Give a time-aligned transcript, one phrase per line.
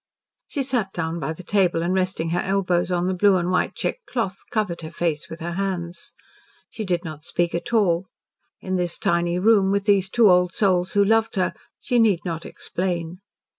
[0.47, 3.75] She sat down by the table, and resting her elbows on the blue and white
[3.75, 6.13] checked cloth, covered her face with her hands.
[6.71, 8.07] She did not speak at all.
[8.61, 12.47] In this tiny room, with these two old souls who loved her, she need not
[12.47, 13.19] explain.